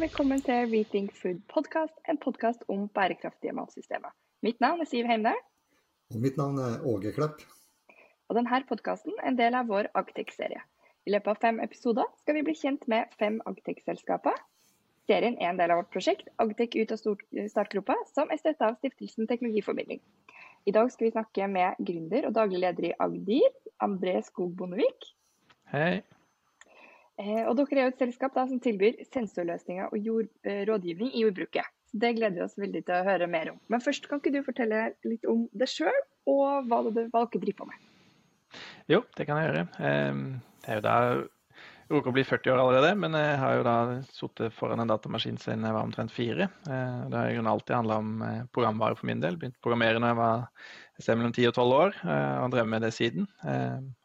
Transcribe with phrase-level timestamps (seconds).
[0.00, 4.14] og velkommen til Rethink Food Podcast, en podkast om bærekraftige matsystemer.
[4.40, 5.36] Mitt navn er Siv Heimdal.
[6.14, 7.42] Og mitt navn er Åge Klepp.
[8.30, 10.62] Og denne podkasten er en del av vår Agtech-serie.
[11.04, 14.38] I løpet av fem episoder skal vi bli kjent med fem Agtech-selskaper.
[15.04, 17.02] Serien er en del av vårt prosjekt Agtech ut av
[17.52, 20.00] startgropa, som er støtta av Stiftelsen Teknologiformidling.
[20.64, 23.52] I dag skal vi snakke med gründer og daglig leder i Agdir,
[23.84, 25.12] André Skog Bondevik.
[25.74, 26.00] Hei.
[27.20, 31.12] Eh, og dere er jo et selskap da, som tilbyr sensorløsninger og jord, eh, rådgivning
[31.12, 31.68] i jordbruket.
[31.92, 33.58] Det gleder vi oss veldig til å høre mer om.
[33.68, 37.42] Men først kan ikke du fortelle litt om deg sjøl, og hva, det, hva, dere
[37.42, 37.90] driver på med?
[38.90, 39.66] Jo, det kan jeg gjøre.
[39.80, 40.94] Jeg er jo da
[41.90, 43.76] jeg å bli 40 år allerede, men jeg har jo da
[44.14, 46.46] sittet foran en datamaskin siden jeg var omtrent fire.
[46.62, 48.12] Det har i alltid handla om
[48.54, 49.38] programvare for min del.
[49.38, 50.44] Begynte å programmere når jeg var
[51.00, 53.24] et sted mellom 10 og 12 år, og har drevet med det siden.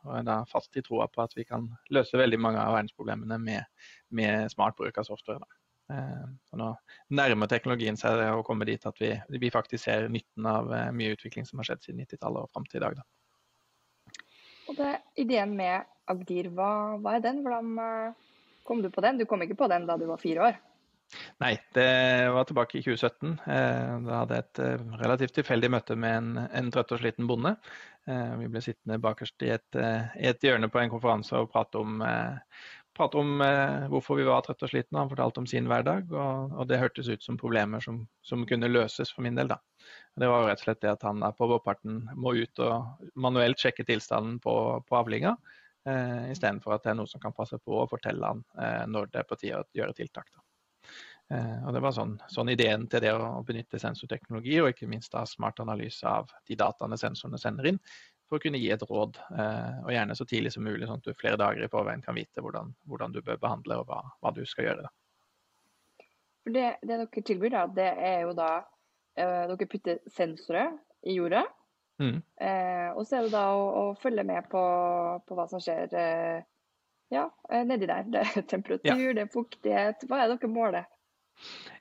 [0.05, 3.37] Og er da fast i troa på at vi kan løse veldig mange av verdensproblemene
[3.43, 3.67] med,
[4.15, 5.43] med smart bruk av software.
[5.91, 6.69] Og nå
[7.19, 9.11] nærmer teknologien seg å komme dit at vi,
[9.43, 12.79] vi faktisk ser nytten av mye utvikling som har skjedd siden 90-tallet og fram til
[12.79, 13.01] i dag.
[13.01, 14.23] Da.
[14.71, 14.93] Og det,
[15.25, 17.43] Ideen med Agdir, hva, hva er den?
[17.43, 18.15] Hvordan
[18.65, 19.19] kom du på den?
[19.19, 20.63] Du kom ikke på den da du var fire år?
[21.43, 23.33] Nei, det var tilbake i 2017.
[23.45, 27.27] Eh, da hadde jeg et eh, relativt tilfeldig møte med en, en trøtt og sliten
[27.29, 27.55] bonde.
[28.09, 31.99] Eh, vi ble sittende bakerst i et, et, hjørne på en konferanse og prate om,
[32.95, 33.43] prate om
[33.91, 35.01] hvorfor vi var trøtte og slitne.
[35.01, 38.71] Han fortalte om sin hverdag, og, og det hørtes ut som problemer som, som, kunne
[38.71, 39.51] løses for min del.
[39.51, 39.59] Da.
[40.15, 43.87] Det var rett og slett det at han på vårparten må ut og manuelt sjekke
[43.87, 44.55] tilstanden på,
[44.87, 45.35] på avlinga.
[45.85, 48.41] Uh, Istedenfor at det er noe som kan passe på å fortelle han
[48.89, 50.31] når det er på tide å gjøre tiltak.
[50.31, 50.44] Da.
[51.33, 55.13] Uh, og Det var sånn, sånn, ideen til det å benytte sensorteknologi, og ikke minst
[55.15, 57.81] da smart analyse av de dataene sensorene sender inn,
[58.29, 59.19] for å kunne gi et råd,
[59.85, 62.41] og gjerne så tidlig som mulig, sånn at du flere dager i forveien kan vite
[62.41, 64.87] hvordan, hvordan du bør behandle og hva, hva du skal gjøre.
[64.87, 66.07] Da.
[66.45, 68.55] Det, det, dere tilbyr, da, det er jo da
[69.15, 70.73] Dere putter sensorer
[71.07, 71.45] i jorda
[71.97, 72.19] Mm.
[72.41, 74.61] Eh, og så er det da å, å følge med på,
[75.23, 76.41] på, hva som skjer eh,
[77.13, 78.09] ja, eh, nedi der.
[78.11, 79.15] Det er temperatur, ja.
[79.15, 80.05] det er fuktighet.
[80.09, 80.89] Hva er det dere måler?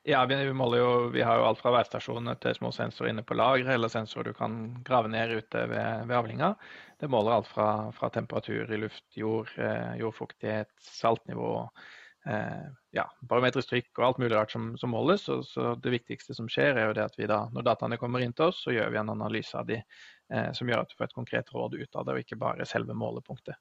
[0.04, 3.36] Ja, vi, vi, jo, vi har jo alt fra værstasjoner til små sensorer inne på
[3.38, 6.54] lageret, eller sensorer du kan grave ned ute ved, ved avlinga.
[7.00, 11.54] Det måler alt fra, fra temperatur i luft, jord, eh, jordfuktighet, saltnivå
[12.28, 12.66] eh,
[12.96, 15.24] ja, barometrisk trykk og alt mulig rart som, som måles.
[15.28, 18.24] Så, så, det viktigste som skjer, er jo det at vi da, når dataene kommer
[18.24, 19.80] inn til oss, så gjør vi en analyse av de
[20.56, 22.96] som gjør at du får et konkret råd ut av det, og ikke bare selve
[22.96, 23.58] målepunktet.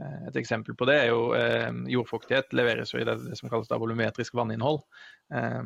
[0.00, 3.50] Eh, et eksempel på det er jo eh, jordfuktighet leveres jo i det, det som
[3.52, 4.80] kalles volumetrisk vanninnhold,
[5.34, 5.60] eh,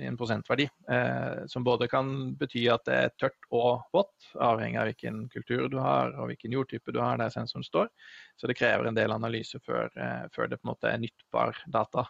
[0.00, 0.68] i en prosentverdi.
[0.90, 5.68] Eh, som både kan bety at det er tørt og vått, avhengig av hvilken kultur
[5.72, 7.90] du har og hvilken jordtype du har der sensoren står.
[8.36, 11.64] Så det krever en del analyse før, eh, før det på en måte er nyttbar
[11.66, 12.06] data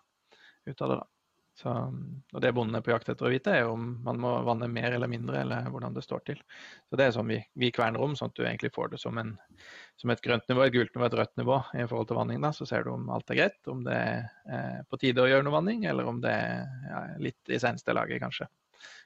[0.67, 1.01] ut av det.
[1.01, 1.09] da.
[1.61, 1.73] Så,
[2.33, 4.95] og Det bonden er på jakt etter å vite, er om man må vanne mer
[4.97, 6.39] eller mindre, eller hvordan det står til.
[6.89, 9.19] Så Det er sånn vi, vi kverner om, sånn at du egentlig får det som,
[9.21, 9.35] en,
[10.01, 12.41] som et grønt nivå, et gult nivå, et rødt nivå i forhold til vanning.
[12.41, 15.29] da, Så ser du om alt er greit, om det er eh, på tide å
[15.29, 18.49] gjøre noe vanning, eller om det er ja, litt i seneste laget, kanskje.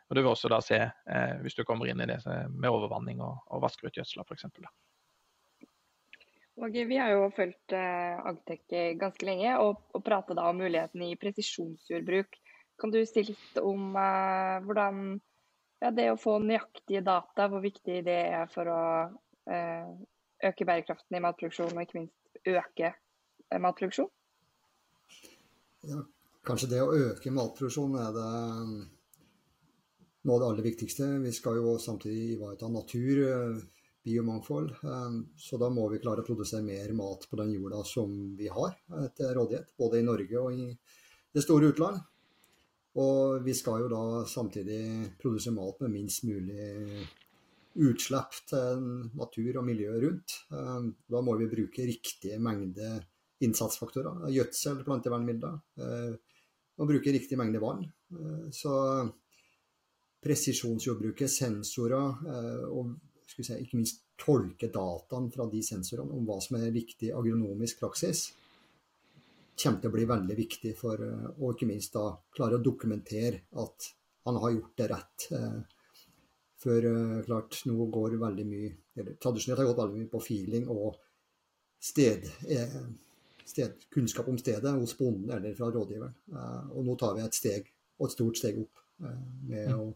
[0.09, 2.21] Og Du vil også da se, eh, hvis du kommer inn i det
[2.53, 4.47] med overvanning og, og vasker ut gjødsla f.eks.
[6.62, 8.62] Og vi har jo fulgt eh, Agtec
[9.00, 12.38] ganske lenge og, og prata om muligheten i presisjonsjordbruk.
[12.80, 15.04] Kan du si litt om eh, hvordan
[15.84, 18.82] ja, det å få nøyaktige data, hvor viktig det er for å
[19.50, 19.90] eh,
[20.48, 24.10] øke bærekraften i matproduksjon, og ikke minst øke eh, matproduksjon?
[25.84, 26.00] Ja,
[26.48, 28.28] kanskje det å øke matproduksjon er det
[30.24, 31.10] noe av det aller viktigste.
[31.20, 33.62] Vi skal jo samtidig ivareta natur eh,
[34.04, 34.72] biomangfold.
[34.88, 38.48] Ehm, så da må vi klare å produsere mer mat på den jorda som vi
[38.52, 38.76] har
[39.16, 40.66] til rådighet, både i Norge og i
[41.34, 42.02] det store utland.
[43.03, 47.06] Og vi skal jo da samtidig produsere mat med minst mulig
[47.75, 48.84] utslipp til
[49.19, 50.37] natur og miljø rundt.
[50.55, 53.01] Ehm, da må vi bruke riktige mengde
[53.42, 54.28] innsatsfaktorer.
[54.30, 55.59] Gjødsel, plantevernmidler.
[55.78, 56.15] Eh,
[56.78, 57.84] og bruke riktig mengde vann.
[58.15, 58.74] Eh, så
[60.24, 62.95] presisjonsjordbruket, sensorer eh, og
[63.27, 68.28] si, ikke minst tolke dataen fra de sensorene om hva som er riktig agronomisk praksis,
[69.62, 73.45] kommer til å bli veldig viktig for eh, å ikke minst da klare å dokumentere
[73.62, 73.89] at
[74.27, 75.27] han har gjort det rett.
[75.36, 75.60] Eh,
[76.65, 80.68] for eh, klart, nå går veldig mye eller Tradisjonelt har gått veldig mye på feeling
[80.71, 81.01] og
[81.83, 82.28] sted,
[83.45, 86.15] sted, kunnskap om stedet hos bonden eller fra rådgiveren.
[86.71, 87.66] Og nå tar vi et steg,
[87.98, 89.80] og et stort steg opp, med mm.
[89.83, 89.89] å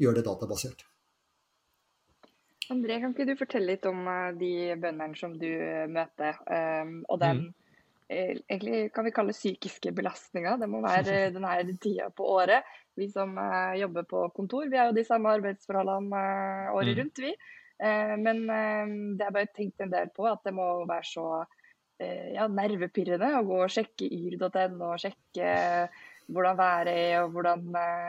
[0.00, 0.86] gjøre det databasert.
[2.72, 4.08] André, kan ikke du fortelle litt om
[4.40, 4.50] de
[4.80, 5.52] bøndene som du
[5.92, 6.40] møter,
[7.04, 7.69] og den, mm.
[8.10, 10.58] Egentlig kan vi kalle psykiske belastninger.
[10.60, 12.66] Det må være denne tida på året.
[12.98, 13.38] Vi som
[13.78, 16.22] jobber på kontor, vi har jo de samme arbeidsforholdene
[16.74, 17.00] året mm.
[17.00, 17.32] rundt, vi.
[18.20, 21.26] Men det har jeg bare tenkt en del på, at det må være så
[22.00, 25.54] ja, nervepirrende å gå og sjekke yr.no og sjekke
[26.30, 27.66] hvordan været er og hvordan,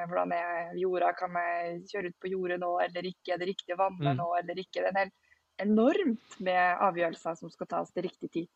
[0.10, 1.12] hvordan er jorda.
[1.18, 3.34] Kan jeg kjøre ut på jordet nå eller ikke?
[3.34, 4.22] Er det riktig å vanne mm.
[4.22, 4.84] nå eller ikke?
[4.84, 5.18] Det er helt
[5.62, 8.50] enormt med avgjørelser som skal tas til riktig tid.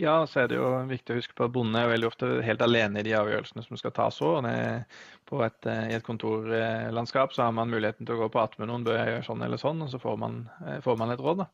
[0.00, 2.62] Ja, så er det jo viktig å huske på at bonden er veldig ofte helt
[2.64, 4.46] alene i de avgjørelsene som skal tas òg.
[4.48, 8.86] Et, I et kontorlandskap så har man muligheten til å gå på at med noen
[8.86, 11.42] bør jeg gjøre sånn eller sånn, og så får man, eh, får man et råd.
[11.42, 11.48] Da.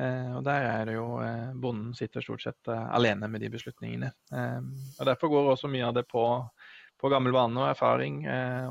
[0.00, 4.12] Eh, og der er det jo eh, bonden sitter stort sett alene med de beslutningene.
[4.32, 6.24] Og Derfor går også mye av det på,
[6.96, 8.22] på gammel vane og erfaring,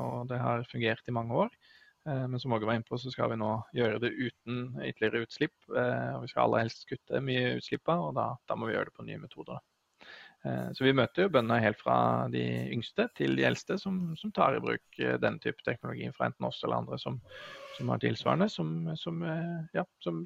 [0.02, 1.54] og det har fungert i mange år.
[2.08, 5.26] Eh, men som Åge var inne på, så skal vi nå gjøre det uten ytterligere
[5.26, 5.54] utslipp.
[5.70, 8.90] Eh, og vi skal aller helst kutte mye utslipp, og da, da, må vi gjøre
[8.90, 9.62] det på nye metoder.
[10.42, 11.96] Eh, så vi møter jo bønder helt fra
[12.32, 12.42] de
[12.74, 16.58] yngste til de eldste som, som tar i bruk denne type teknologi fra enten oss
[16.64, 17.20] eller andre som,
[17.76, 18.74] som har tilsvarende, som,
[19.76, 20.24] ja, som,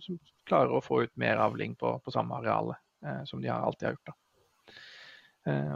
[0.48, 2.78] klarer å få ut mer avling på, på samme areale
[3.28, 4.08] som de alltid har gjort.
[4.08, 4.14] da.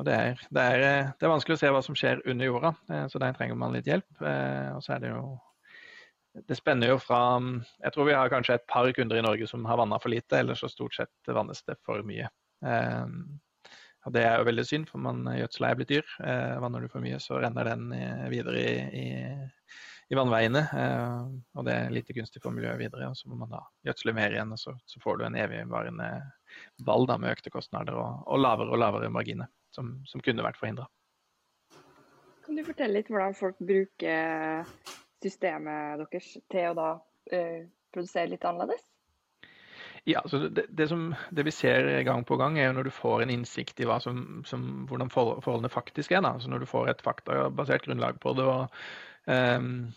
[0.06, 0.80] Det er, det, er,
[1.20, 2.72] det er, vanskelig å se hva som skjer under jorda,
[3.12, 4.08] så der trenger man litt hjelp.
[4.18, 5.20] Og så er det jo
[6.34, 7.20] det spenner jo fra
[7.82, 10.38] Jeg tror vi har kanskje et par kunder i Norge som har vanna for lite,
[10.38, 12.28] eller så stort sett vannes det for mye.
[12.66, 13.06] Eh,
[14.06, 16.12] og Det er jo veldig synd, for man gjødsla er blitt dyr.
[16.24, 17.90] Eh, vanner du for mye, så renner den
[18.32, 19.08] videre i, i,
[20.10, 20.62] i vannveiene.
[20.82, 21.26] Eh,
[21.58, 23.10] og det er lite gunstig for miljøet videre.
[23.10, 23.60] og Så må man da
[23.90, 26.08] gjødsle mer igjen, og så, så får du en evigvarende
[26.86, 30.62] ball da, med økte kostnader og, og lavere og lavere marginer, som, som kunne vært
[30.62, 30.88] forhindra.
[32.46, 34.64] Kan du fortelle litt hvordan folk bruker
[35.22, 36.88] systemet deres til å da
[37.32, 38.86] eh, produsere litt annerledes?
[40.08, 42.94] Ja, så det, det, som, det, vi ser gang på gang, er jo når du
[42.94, 46.22] får en innsikt i som, som, hvordan forholdene faktisk er.
[46.24, 46.32] Da.
[46.38, 48.46] Altså når du får et faktabasert grunnlag på det.
[48.48, 48.80] Og,
[49.26, 49.92] um,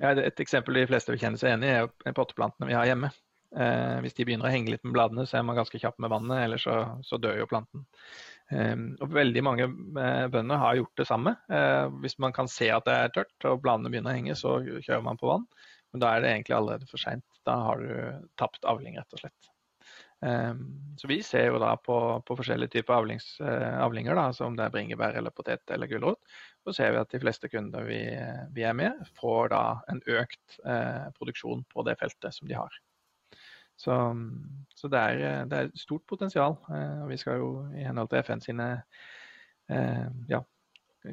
[0.00, 3.12] ja, et eksempel de fleste vil kjenne seg enig i, er potteplantene vi har hjemme.
[3.56, 6.12] Uh, hvis de begynner å henge litt med bladene, så er man ganske kjapp med
[6.12, 6.76] vannet, ellers så,
[7.06, 7.88] så dør jo planten.
[8.50, 11.36] Ehm, og veldig mange eh, bønder har gjort det samme.
[11.52, 14.58] Eh, hvis man kan se at det er tørt og bladene begynner å henge, så
[14.66, 15.46] kjører man på vann.
[15.94, 17.26] Men da er det egentlig allerede for seint.
[17.46, 19.50] Da har du tapt avling, rett og slett.
[20.26, 20.64] Ehm,
[21.00, 24.58] så vi ser jo da på, på forskjellige typer avlings, eh, avlinger, da, som om
[24.58, 26.20] det er bringebær eller potet eller gulrot.
[26.66, 28.02] Så ser vi at de fleste kunder vi,
[28.54, 32.80] vi er med, får da en økt eh, produksjon på det feltet som de har.
[33.80, 33.96] Så,
[34.76, 36.58] så det, er, det, er, et stort potensial.
[36.68, 38.66] Eh, og vi skal jo i henhold til FN sine
[39.72, 40.42] eh, ja,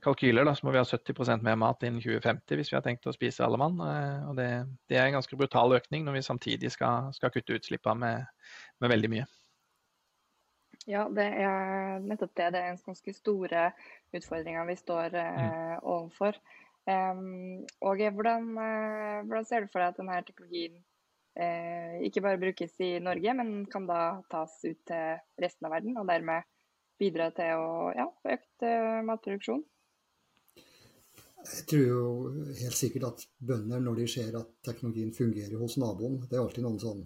[0.04, 3.08] kalkyler da, så må vi ha 70% mer mat innen 2050 hvis vi har tenkt
[3.08, 3.80] å spise alle mann.
[3.80, 4.50] Eh, og det,
[4.92, 8.92] det, er en ganske brutal økning når vi samtidig skal, skal kutte utslippene med, med,
[8.96, 9.26] veldig mye.
[10.88, 12.52] Ja, det er nettopp det.
[12.56, 13.70] Det er en ganske store
[14.16, 15.88] utfordringer vi står eh, mm.
[15.88, 16.40] overfor.
[16.88, 18.46] Um, og hvordan,
[19.28, 20.78] hvordan, ser du for deg at denne teknologien
[22.08, 26.08] ikke bare brukes i Norge, men kan da tas ut til resten av verden, og
[26.10, 26.48] dermed
[27.00, 29.62] bidra til å ja, få økt eh, matproduksjon?
[31.48, 32.08] Jeg tror jo
[32.58, 36.66] helt sikkert at bønder, når de ser at teknologien fungerer hos naboen Det er alltid
[36.66, 37.06] noen sånn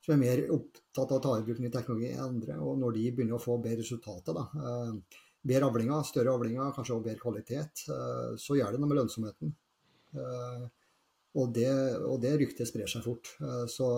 [0.00, 2.54] som er mer opptatt av å ta i bruk ny teknologi enn andre.
[2.64, 5.18] Og når de begynner å få bedre resultater, da, eh,
[5.52, 9.56] bedre avlinger, større avlinger, kanskje også bedre kvalitet, eh, så gjør det noe med lønnsomheten.
[11.38, 11.70] Og det,
[12.02, 13.34] og det ryktet sprer seg fort.
[13.38, 13.88] Eh, så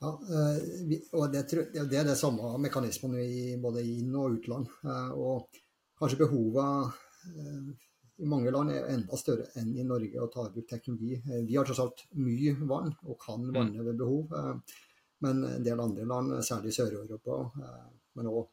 [0.00, 1.44] ja, eh, og det,
[1.76, 4.68] det er det samme mekanismen i både inn- og utland.
[4.84, 5.62] Eh, og
[6.00, 7.00] kanskje behovet
[8.20, 11.16] i mange land er enda større enn i Norge å ta i bruk teknologi.
[11.48, 13.52] Vi har tross alt mye vann og kan mm.
[13.56, 14.32] vanne ved behov.
[15.24, 17.36] Men en del andre land, særlig i Sør-Europa,
[18.16, 18.48] men òg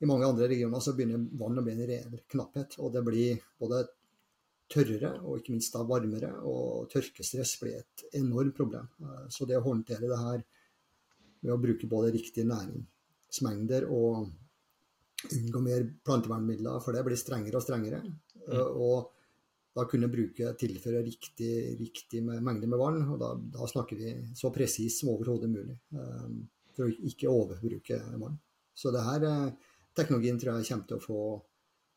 [0.00, 2.76] i mange andre regioner, så begynner vann å bli en reell knapphet.
[2.84, 3.82] Og det blir både
[4.72, 6.30] tørrere og ikke minst da varmere.
[6.46, 8.88] Og tørkestress blir et enormt problem.
[9.02, 10.44] Eh, så det å håndtere det her
[11.40, 14.28] ved å bruke både riktige næringsmengder og
[15.34, 18.02] unngå mer plantevernmidler, for det blir strengere og strengere.
[18.04, 18.18] Mm.
[18.48, 19.14] Eh, og
[19.78, 23.02] da kunne bruke tilføre riktig, riktig mengde med vann.
[23.12, 25.78] Og da, da snakker vi så presis som overhodet mulig.
[25.94, 26.30] Eh,
[26.74, 28.36] for å ikke overbruke vann.
[28.78, 29.24] Så det her
[29.98, 31.22] teknologien tror jeg kommer til å få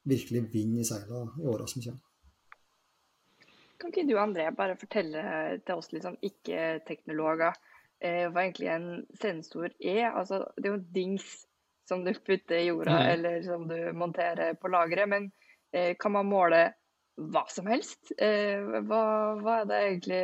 [0.10, 2.11] virkelig vind i seila i åra som kommer.
[3.82, 5.22] Kan ikke du André bare fortelle
[5.66, 7.56] til oss liksom, ikke-teknologer
[8.02, 10.12] eh, hva egentlig en sensor er?
[10.12, 11.32] Altså, det er jo en dings
[11.90, 13.08] som du putter i jorda Nei.
[13.16, 15.10] eller som du monterer på lageret.
[15.10, 15.32] Men
[15.74, 16.62] eh, kan man måle
[17.22, 18.14] hva som helst?
[18.18, 19.02] Eh, hva,
[19.42, 20.22] hva, er det egentlig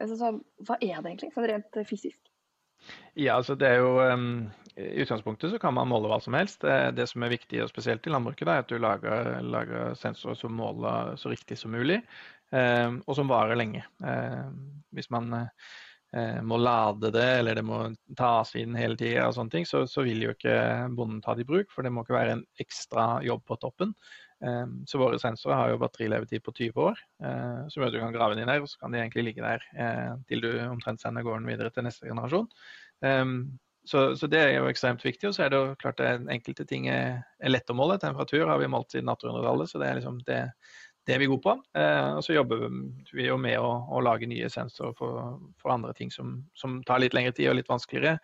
[0.00, 2.20] altså, sånn, Hva er det egentlig, sånn rent fysisk?
[3.14, 4.30] Ja, altså det er jo um,
[4.76, 6.64] I utgangspunktet så kan man måle hva som helst.
[6.64, 10.38] Det, det som er viktig, og spesielt i landbruket, er at du lager, lager sensorer
[10.38, 12.00] som måler så riktig som mulig,
[12.54, 13.84] eh, og som varer lenge.
[14.02, 14.48] Eh,
[14.96, 17.80] hvis man eh, må lade det, eller det må
[18.18, 20.58] tas inn hele tida, så, så vil jo ikke
[20.90, 21.70] bonden ta det i bruk.
[21.74, 23.94] For det må ikke være en ekstra jobb på toppen.
[24.44, 28.36] Eh, så våre sensorer har jo batterilevetid på 20 år, eh, som du kan grave
[28.38, 31.46] den der, og så kan de egentlig ligge der eh, til du omtrent sender gården
[31.48, 32.50] videre til neste generasjon.
[33.84, 35.28] Så, så, det er jo ekstremt viktig.
[35.28, 37.98] Og så er det jo klart det enkelte ting er, er lett å måle.
[38.00, 40.40] Temperatur har vi målt siden 1800-tallet, så det er liksom det,
[41.04, 41.54] det er vi gode på.
[41.76, 42.64] Eh, og så jobber
[43.12, 47.02] vi jo med å, å lage nye sensorer for, for andre ting som, som, tar
[47.02, 48.16] litt lengre tid og litt vanskeligere.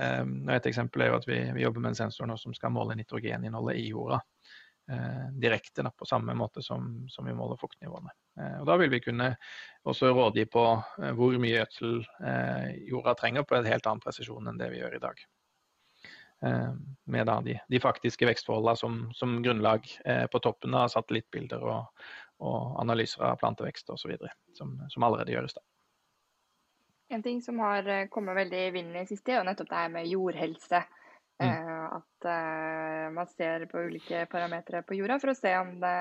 [0.00, 0.22] Eh,
[0.56, 2.96] et eksempel er jo at vi, vi, jobber med en sensor nå som skal måle
[2.96, 4.22] nitrogeninnholdet i jorda.
[4.92, 8.10] Eh, direkte på samme måte som, som vi måler fuktnivåene.
[8.40, 9.30] Eh, og da vil vi kunne
[9.88, 10.64] også rådgi på
[11.00, 12.02] eh, hvor mye gjødsel
[12.90, 15.22] jorda trenger på en helt annen presisjon enn det vi gjør i dag.
[16.42, 19.84] Med de, de, faktiske vekstforholdene som, som grunnlag
[20.32, 22.00] på toppen av satellittbilder og,
[22.42, 24.16] og analyser av plantevekst osv.
[24.58, 25.54] Som, som allerede gjøres.
[25.54, 25.62] da.
[27.14, 29.94] En ting som har kommet veldig i vinden i siste, er jo nettopp det her
[29.94, 30.82] med jordhelse.
[31.40, 31.48] Mm.
[31.48, 35.96] Eh, at eh, man ser på ulike parametere på jorda for å se om det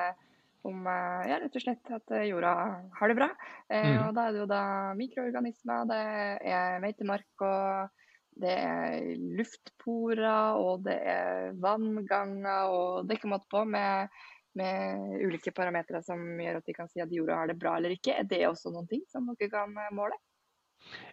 [0.68, 2.52] om eh, ja, rett og slett at jorda
[3.00, 3.30] har det bra.
[3.72, 3.96] Mm.
[4.08, 4.66] Og da er det jo da
[4.98, 6.04] mikroorganismer, det
[6.52, 7.98] er meitemark og
[8.42, 9.08] det er
[9.40, 14.14] luftporer og det er vannganger og det er ikke måte på med,
[14.58, 17.98] med ulike parametere som gjør at vi kan si at jorda har det bra eller
[17.98, 18.16] ikke.
[18.22, 20.16] Er det også noen ting som dere kan måle?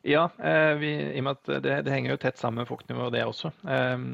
[0.03, 3.13] Ja, eh, vi, i og med at det, det, henger jo tett sammen med fuktnivået,
[3.15, 3.51] det også.
[3.69, 4.05] Eh,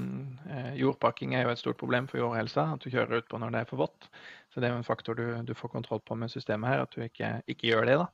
[0.56, 3.60] eh, jordpakking er jo et stort problem for jordhelsa, at du kjører utpå når det
[3.62, 4.08] er for vått.
[4.52, 6.94] Så det er jo en faktor du, du får kontroll på med systemet her, at
[6.94, 7.98] du ikke, ikke gjør det.
[7.98, 8.06] da.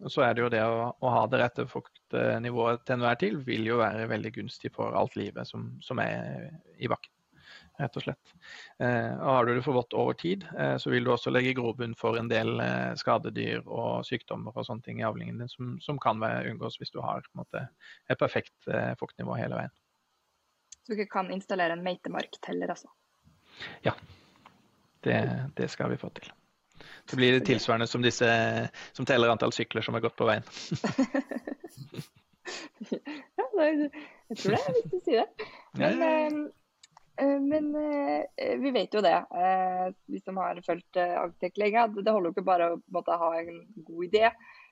[0.00, 3.36] og så er det jo det å, å ha det rette fuktnivået til enhver tid
[3.44, 6.48] vil jo være veldig gunstig for alt livet som, som er
[6.80, 7.12] i bakken
[7.80, 8.32] rett og slett.
[8.78, 11.54] Eh, og har du det for vått over tid, eh, så vil du også legge
[11.58, 15.76] grobunn for en del eh, skadedyr og sykdommer og sånne ting i avlingen din som,
[15.84, 17.66] som kan unngås hvis du har måte,
[18.10, 18.68] et perfekt
[19.00, 19.74] fuktnivå hele veien.
[20.86, 22.90] Så dere kan installere en meitemarkteller, altså?
[23.84, 23.94] Ja,
[25.04, 25.16] det,
[25.56, 26.30] det, skal vi få til.
[27.10, 28.28] Så blir det tilsvarende som disse
[28.92, 30.46] som teller antall sykler som har gått på veien.
[32.90, 33.90] ja, jeg
[34.40, 35.28] tror det er viktig å si det.
[35.80, 36.48] Men,
[37.40, 42.30] men eh, vi vet jo det, eh, vi som har fulgt Agtec lenge, det holder
[42.30, 44.30] jo ikke bare å måtte, ha en god idé.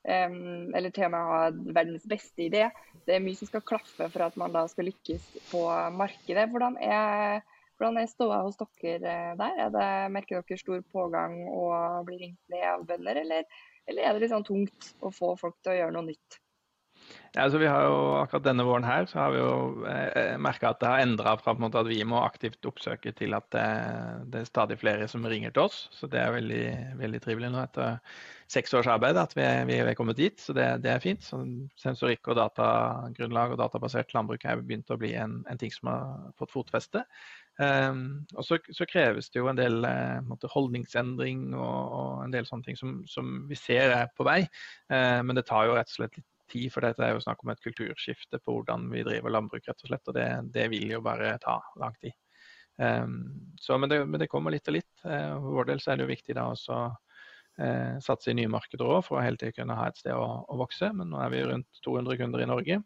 [0.09, 2.69] Eller til og med ha verdens beste idé.
[3.05, 5.65] Det er mye som skal klaffe for at man da skal lykkes på
[5.99, 6.47] markedet.
[6.53, 7.43] Hvordan er,
[7.77, 9.63] hvordan er ståa hos dere der?
[9.67, 14.15] Er det, merker dere stor pågang og blir ringt ned av bønder, eller, eller er
[14.15, 16.41] det litt sånn tungt å få folk til å gjøre noe nytt?
[17.35, 20.73] Ja, altså vi har jo Akkurat denne våren her så har vi jo eh, merka
[20.73, 23.47] at det har endra fra på en måte at vi må aktivt oppsøke til at
[23.55, 23.67] det,
[24.33, 25.85] det, er stadig flere som ringer til oss.
[25.95, 26.65] Så det er veldig,
[27.03, 27.99] veldig trivelig nå etter
[28.49, 30.41] seks års arbeid at vi er, vi er kommet dit.
[30.41, 31.25] Så det, det, er fint.
[31.25, 31.43] Så
[31.81, 36.33] sensorikk og datagrunnlag og databasert landbruk er begynt å bli en, en ting som har
[36.41, 37.05] fått fotfeste.
[37.59, 42.47] Um, og så, så, kreves det jo en del uh, holdningsendring og, og, en del
[42.47, 44.45] sånne ting som, som vi ser er på vei.
[44.87, 47.43] Uh, men det tar jo rett og slett litt tid, for dette er jo snakk
[47.45, 50.11] om et kulturskifte på hvordan vi driver landbruk, rett og slett.
[50.11, 52.17] Og det, det vil jo bare ta lang tid.
[52.79, 54.91] Um, så, men, det, men, det, kommer litt og litt.
[55.05, 58.51] Uh, for vår del så er det jo viktig da også uh, satse i nye
[58.53, 60.93] markeder òg, for å hele tiden kunne ha et sted å, å, vokse.
[60.95, 62.81] Men nå er vi rundt 200 kunder i Norge.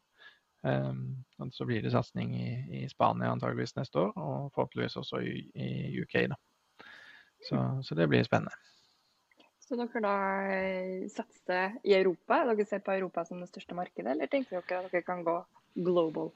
[0.63, 2.49] Um, så blir det satsing i,
[2.81, 5.71] i, Spania antageligvis neste år, og forhåpentligvis også i, i
[6.05, 6.21] UK.
[6.33, 6.39] da.
[7.43, 8.55] Så, så det blir spennende.
[9.73, 10.17] Så dere da
[10.53, 12.43] eh, satser i Europa?
[12.45, 15.39] Dere ser på Europa som det største markedet, eller tenker dere at dere kan gå
[15.81, 16.29] global?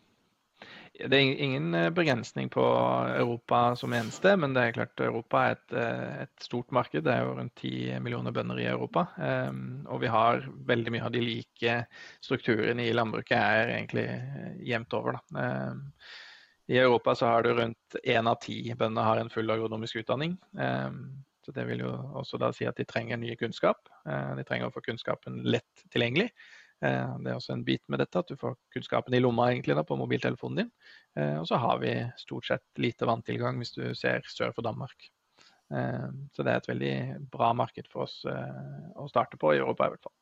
[0.97, 2.65] Det er ingen eh, begrensning på
[3.11, 7.05] Europa som eneste, men det er klart Europa er et, eh, et stort marked.
[7.05, 9.05] Det er jo rundt 10 millioner bønder i Europa.
[9.21, 11.77] Um, og vi har veldig mye av de like
[12.25, 14.09] strukturene i landbruket er egentlig
[14.65, 15.21] jevnt over.
[15.21, 15.45] Da.
[15.45, 15.85] Um,
[16.73, 20.39] I Europa så har du rundt én av ti bønder har en full agronomisk utdanning.
[21.47, 23.87] Så Det vil jo også da si at de trenger ny kunnskap.
[24.03, 26.33] Eh, de trenger å få kunnskapen lett tilgjengelig.
[26.83, 29.77] Eh, det er også en bit med dette, at du får kunnskapen i lomma egentlig
[29.79, 30.73] da, på mobiltelefonen din.
[31.15, 35.13] Eh, og så har vi stort sett lite vanntilgang hvis du ser sør for Danmark.
[35.67, 36.91] Så det er et veldig
[37.27, 40.13] bra marked for oss å starte på i Europa i hvert fall.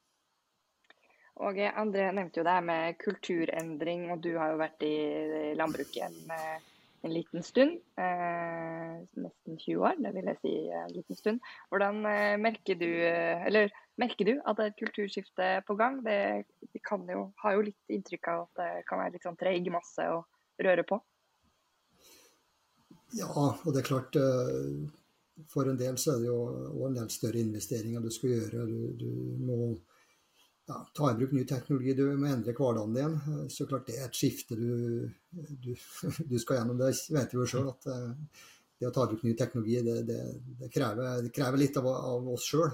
[1.44, 4.94] Og André nevnte jo det her med kulturendring, og du har jo vært i
[5.60, 6.64] landbruket en
[7.04, 7.80] en liten stund.
[8.00, 11.40] Eh, nesten 20 år, det vil jeg si en liten stund.
[11.68, 16.00] Hvordan eh, merker du, eh, eller merker du at det er et kulturskifte på gang?
[16.06, 16.18] Det,
[16.72, 19.68] det kan jo, har jo litt inntrykk av at det kan være litt sånn treig
[19.72, 20.22] masse å
[20.64, 21.00] røre på.
[23.14, 24.16] Ja, og det er klart
[25.52, 28.64] For en del så er det jo en del større investeringer du skal gjøre.
[28.70, 29.10] Du, du
[29.44, 29.74] må
[30.68, 33.48] ja, ta i bruk ny teknologi, du må endre hverdagen din.
[33.52, 35.70] Så klart det er et skifte du, du,
[36.30, 36.80] du skal gjennom.
[36.80, 37.88] Det vet vi jo sjøl at
[38.80, 40.20] det å ta i bruk ny teknologi, det, det,
[40.60, 42.72] det, krever, det krever, litt av, av oss sjøl.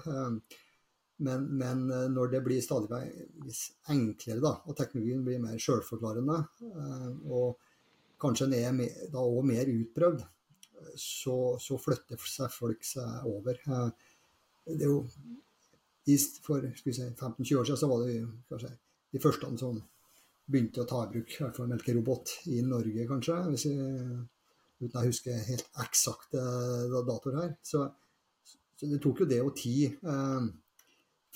[1.21, 3.01] Men, men, eh, når det blir stadig
[3.93, 7.59] enklere, da, og teknologien blir mer sjølforklarende, eh, og
[8.21, 10.25] kanskje den er mer, da også mer utprøvd,
[10.97, 13.61] så, så, flytter seg folk seg over.
[13.69, 14.09] Eh,
[14.71, 15.03] det er jo
[16.45, 18.75] For si, 15-20 år siden så var det kanskje
[19.11, 19.81] de første som
[20.51, 23.37] begynte å ta i bruk i hvert fall melkerobot i Norge, kanskje.
[23.53, 24.19] Hvis jeg,
[24.81, 26.43] uten å huske helt eksakte
[27.07, 27.55] datoer her.
[27.63, 27.85] Så,
[28.43, 29.99] så, det tok jo det og tid.
[30.03, 30.51] Eh,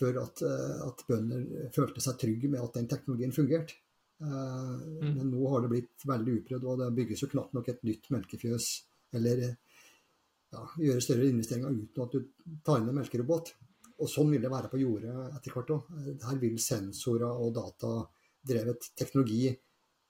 [0.00, 3.76] før at, eh, at, bønder følte seg trygge med at den teknologien fungerte.
[4.23, 5.12] Eh, mm.
[5.21, 8.11] Men nå har det blitt veldig utprøvd, og det bygges jo knapt nok et nytt
[8.14, 8.71] melkefjøs
[9.14, 13.52] eller ja, gjøre større investeringer uten at du tar inn en melkerobot.
[14.03, 15.93] Og sånn vil det være på jordet etter hvert òg.
[16.25, 19.53] Her vil sensorer og datadrevet teknologi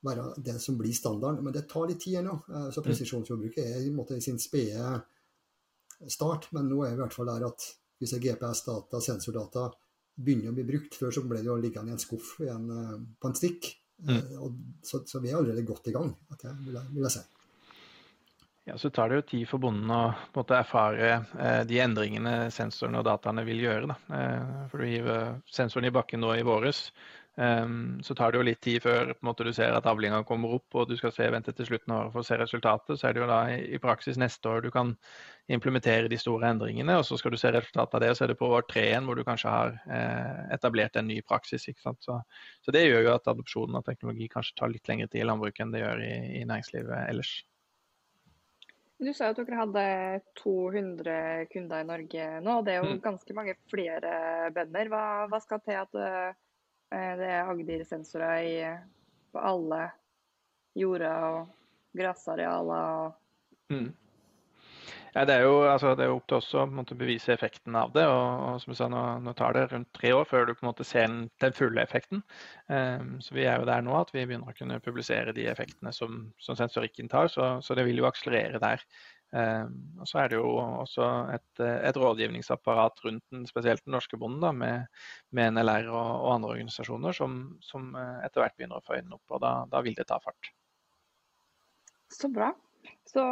[0.05, 1.43] være det som blir standarden.
[1.45, 2.37] Men det tar litt tid ennå.
[2.49, 2.87] Eh, så mm.
[2.89, 4.99] presisjonsjordbruket er i, måte, i sin spede
[6.11, 6.51] start.
[6.57, 7.69] Men nå er vi i hvert fall der at
[8.03, 9.69] hvis GPS-data, sensordata,
[10.15, 10.99] begynner å bli brukt.
[10.99, 13.71] Før så ble det jo liggende i en skuff igjen, eh, på en stikk.
[14.05, 14.17] Mm.
[14.17, 14.45] Eh,
[14.85, 17.25] så, så, vi er allerede godt i gang, vil jeg, vil jeg si.
[18.65, 23.03] Ja, Så tar det jo tid for bonden å måte, erfare eh, de endringene sensorene
[23.03, 23.91] og dataene vil gjøre.
[23.91, 23.97] Da.
[24.17, 26.87] Eh, for du hiver sensoren i bakken nå i våres,
[27.37, 27.69] Eh,
[28.03, 30.87] så tar det jo litt tid før måte, du ser at avlinga kommer opp og
[30.87, 33.01] du skal se, vente til slutten av året for å se resultatet.
[33.01, 34.93] Så er det jo da i, i, praksis neste år du kan
[35.51, 36.99] implementere de store endringene.
[37.01, 38.87] Og så skal du se resultatet av det, og så er det på år tre
[38.91, 41.67] igjen hvor du kanskje har eh, etablert en ny praksis.
[41.75, 42.21] Så,
[42.63, 45.67] så, det gjør jo at adopsjonen av teknologi kanskje tar litt lengre tid i landbruket
[45.67, 47.35] enn det gjør i, i næringslivet ellers.
[49.03, 49.85] Du sa at dere hadde
[50.39, 52.59] 200 kunder i Norge nå.
[52.61, 53.03] og Det er jo mm.
[53.05, 54.15] ganske mange flere
[54.55, 54.91] bønder.
[54.93, 55.97] Hva, hva skal til at
[56.95, 58.85] Eh, det er Agder-sensorer
[59.33, 59.83] på alle
[60.79, 61.53] jorder og
[61.97, 63.15] grasarealer.
[63.73, 63.91] Mm.
[65.15, 67.77] Ja, det, er jo, altså, det er jo opp til oss å måte, bevise effekten
[67.79, 68.03] av det.
[68.11, 70.65] og, og som jeg sa, nå, nå, tar det rundt tre år før du på
[70.65, 72.25] en måte ser den, den fulle effekten.
[72.67, 75.93] Um, så Vi er jo der nå at vi begynner å kunne publisere de effektene
[75.95, 77.31] som, som sensorikken tar.
[77.31, 78.83] Så, så, det vil jo akselerere der.
[79.31, 84.19] Um, og så er det jo også et, et rådgivningsapparat rundt den, spesielt den norske
[84.19, 88.83] bonden, da, med, med NLR og, og, andre organisasjoner som, som, eh, etter hvert begynner
[88.83, 89.25] å få øynene opp.
[89.31, 90.51] og da, da, vil det ta fart.
[92.11, 92.51] Så bra.
[93.07, 93.23] Så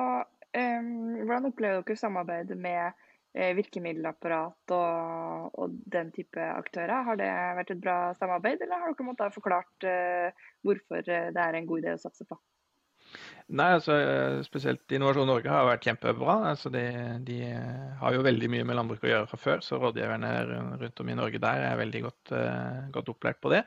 [0.52, 7.02] hvordan opplever dere samarbeidet med uh, virkemiddelapparat og, og, den type aktører?
[7.08, 11.58] Har det vært et bra samarbeid, eller har dere måttet forklart uh, hvorfor det er
[11.58, 12.38] en god idé å satse på?
[13.52, 13.94] Nei, altså
[14.46, 16.36] Spesielt Innovasjon Norge har vært kjempebra.
[16.52, 16.84] Altså, de,
[17.26, 17.40] de,
[17.98, 20.30] har jo veldig mye med landbruk å gjøre fra før, så rådgiverne
[20.80, 22.32] rundt om i Norge der er veldig godt,
[22.94, 23.64] godt opplært på det.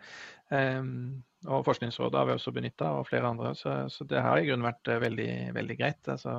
[0.50, 3.54] Um, og Forskningsrådet har vi også benytta, og flere andre.
[3.58, 6.02] Så, så, det har i grunnen vært veldig, veldig greit.
[6.10, 6.36] Altså,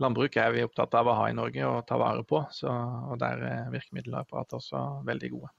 [0.00, 2.72] landbruk er vi opptatt av å ha i Norge og ta vare på, så,
[3.10, 5.52] og der er virkemiddelapparatet også veldig gode.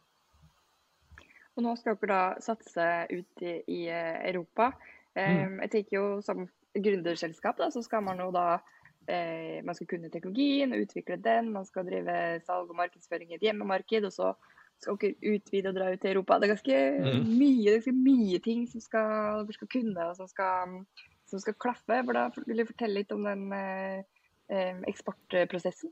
[1.58, 4.72] Og nå skal dere da satse ut i, i Europa.
[5.12, 8.62] Um, jeg tenker jo Som gründerselskap da, så skal man jo da
[9.12, 11.50] eh, man skal kunne teknologien utvikle den.
[11.52, 14.08] Man skal drive salg og markedsføring i et hjemmemarked.
[14.08, 14.30] Og så
[14.80, 16.40] skal dere utvide og dra ut til Europa.
[16.40, 17.28] Det er ganske, mm.
[17.28, 20.80] mye, det er ganske mye, ting som skal, dere skal kunne og som skal,
[21.28, 22.00] som skal klaffe.
[22.00, 24.21] For da vil du fortelle litt om den eh
[24.52, 25.92] eksportprosessen.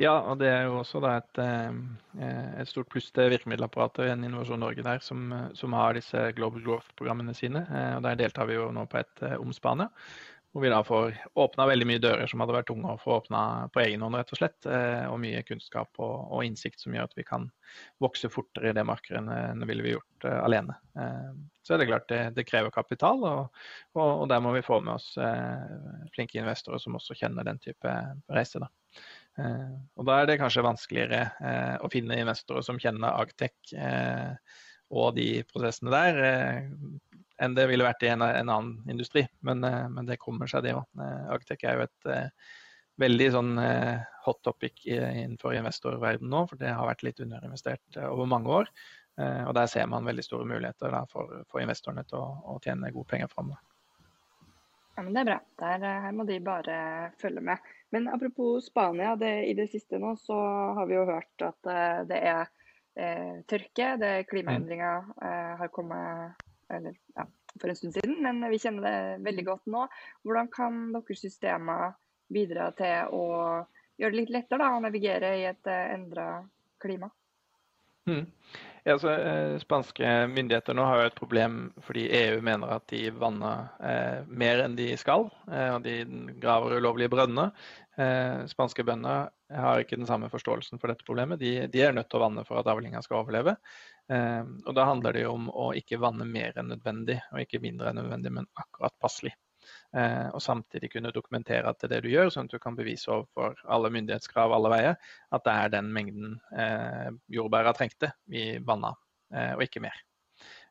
[0.00, 4.62] Ja, og det er jo også et, eh, et, stort pluss til virkemiddelapparatet i Innovasjon
[4.62, 7.66] Norge der, som, som har disse Global Growth-programmene sine.
[7.68, 9.88] Eh, og Der deltar vi jo nå på et eh, om Spania.
[10.52, 13.70] Hvor vi da får åpna veldig mye dører som hadde vært tunge å få åpna
[13.72, 14.66] på egen hånd, rett og slett.
[15.08, 17.46] Og mye kunnskap og, og, innsikt som gjør at vi kan
[18.04, 20.76] vokse fortere i det markedet enn ville vi gjort alene.
[21.64, 23.64] Så er det klart det, det krever kapital, og,
[23.96, 25.14] og, og, der må vi få med oss
[26.12, 27.96] flinke investorer som også kjenner den type
[28.28, 28.60] reise.
[28.60, 28.68] da.
[29.40, 34.34] Eh, og Da er det kanskje vanskeligere eh, å finne investorer som kjenner Agtech eh,
[34.92, 36.18] og de prosessene der,
[37.42, 39.24] enn det ville vært i en, en annen industri.
[39.46, 40.86] Men, men, det kommer seg, det òg.
[41.34, 42.10] Agtech er jo et
[43.02, 43.52] veldig sånn
[44.26, 48.70] hot topic innenfor investorverdenen nå, for det har vært litt underinvestert over mange år.
[49.48, 52.92] Og der ser man veldig store muligheter da, for, for, investorene til å, å, tjene
[52.94, 53.60] gode penger framover.
[54.96, 55.38] Ja, men det er bra.
[55.62, 56.76] Der, her må de bare
[57.20, 57.70] følge med.
[57.92, 60.36] Men apropos Spania, det, i det siste nå så
[60.78, 61.72] har vi jo hørt at
[62.08, 63.94] det er uh, tørke.
[64.00, 66.40] det er Klimaendringer uh, har kommet
[66.72, 67.26] eller, ja,
[67.60, 69.86] for en stund siden, men vi kjenner det veldig godt nå.
[70.24, 71.96] Hvordan kan deres systemer
[72.32, 73.24] bidra til å
[74.00, 76.28] gjøre det litt lettere da, å navigere i et endra
[76.82, 77.10] klima?
[78.08, 78.26] Mm.
[78.84, 83.04] Ja, så, eh, spanske myndigheter nå har jo et problem fordi EU mener at de
[83.14, 85.28] vanner eh, mer enn de skal.
[85.46, 85.94] Eh, og De
[86.42, 87.52] graver ulovlige brønner.
[87.94, 91.38] Eh, spanske bønder har ikke den samme forståelsen for dette problemet.
[91.38, 93.54] De, de er nødt til å vanne for at avlinga skal overleve.
[94.10, 97.62] Eh, og Da handler det jo om å ikke vanne mer enn nødvendig, og ikke
[97.62, 99.36] mindre enn nødvendig, men akkurat passelig.
[99.96, 102.76] Eh, og samtidig kunne dokumentere at det er det du gjør, sånn at du kan
[102.78, 104.94] bevise overfor alle myndighetskrav alle veier
[105.36, 108.94] at det er den mengden eh, jordbæra trengte vi vanna,
[109.34, 110.00] eh, og ikke mer.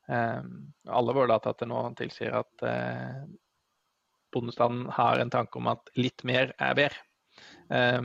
[0.10, 0.42] Eh,
[0.90, 3.22] alle våre data til nå tilsier at eh,
[4.34, 7.06] bondestanden har en tanke om at litt mer er bedre.
[7.70, 8.02] Eh,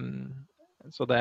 [0.95, 1.19] så det,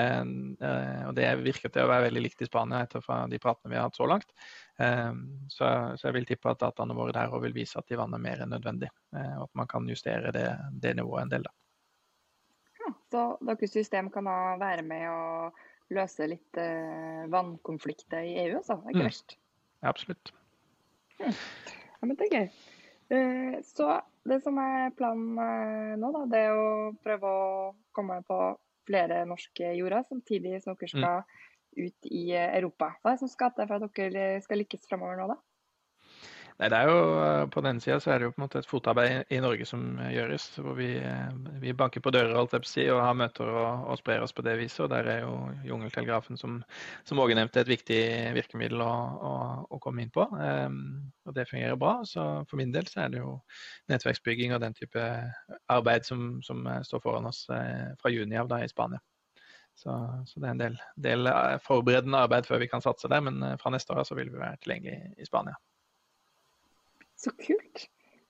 [0.61, 3.79] og det virker til å være veldig likt i Spania etter fra de pratene vi
[3.79, 4.27] har hatt så langt.
[4.77, 5.65] Ehm, så,
[5.97, 8.51] så, jeg vil tippe at dataene våre der vil vise at de vanner mer enn
[8.51, 8.89] nødvendig.
[9.15, 10.49] Eh, og at man kan justere det,
[10.83, 11.47] det nivået en del.
[11.47, 11.53] Da.
[12.81, 15.21] Ja, så deres system kan da være med å
[15.95, 18.81] løse litt eh, vannkonflikter i EU, altså?
[18.81, 19.09] Det er ikke mm.
[19.11, 19.37] verst?
[19.79, 20.33] Ja, absolutt.
[21.21, 21.39] Mm.
[21.95, 22.47] Ja, men det er gøy.
[23.05, 25.37] Uh, så det som er planen
[26.01, 26.69] nå, da, det er å
[27.05, 27.49] prøve å
[27.93, 28.39] komme på
[28.89, 30.95] flere norske jorder, samtidig som dere mm.
[30.95, 31.43] skal mm
[31.77, 32.93] ut i Europa.
[33.01, 35.39] Hva er det som skal til for at dere skal lykkes framover nå, da?
[36.55, 38.67] Nei, det er jo, eh, På den sida er det jo på en måte et
[38.69, 40.55] fotarbeid i Norge som gjøres.
[40.55, 44.23] hvor Vi, eh, vi banker på dører alt si, og har møter og, og, sprer
[44.23, 44.79] oss på det viset.
[44.79, 46.63] og Der er jo jungeltelegrafen, som,
[47.03, 50.23] som Åge nevnte, et viktig virkemiddel å, å, å komme inn på.
[50.31, 52.05] Um, og Det fungerer bra.
[52.05, 53.41] så For min del så er det jo
[53.89, 55.03] nettverksbygging og den type
[55.67, 58.99] arbeid som, som står foran oss fra juni av da i Spania.
[59.75, 63.23] Så, så, det er en del, del, eh, forberedende arbeid før vi kan satse der,
[63.25, 65.57] men eh, fra neste år så vil vi være tilgjengelig i Spania.
[67.19, 67.85] Så kult.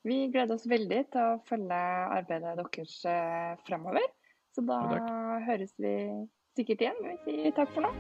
[0.06, 1.80] Vi gleder oss veldig til å følge
[2.18, 4.10] arbeidet deres eh, fremover.
[4.56, 4.82] Så da
[5.46, 5.96] høres vi
[6.58, 7.02] sikkert igjen.
[7.26, 7.96] Vi sier takk for nå.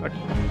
[0.00, 0.49] Takk.